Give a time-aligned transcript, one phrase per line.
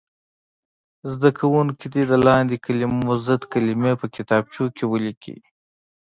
[1.11, 5.35] زده کوونکي دې د لاندې کلمو ضد کلمې په کتابچو کې ولیکي.